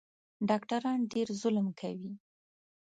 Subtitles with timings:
[0.49, 2.13] ډاکټران ډېر ظلم کوي